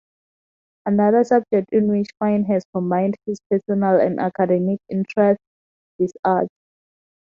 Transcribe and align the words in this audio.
Another 0.87 1.23
subject 1.23 1.71
in 1.71 1.87
which 1.87 2.07
Fine 2.17 2.45
has 2.45 2.63
combined 2.73 3.15
his 3.27 3.39
personal 3.51 3.99
and 4.01 4.19
academic 4.19 4.79
interests 4.89 5.45
is 5.99 6.11
art. 6.25 6.47